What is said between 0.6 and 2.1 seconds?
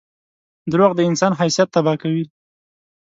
•دروغ د انسان حیثیت تباه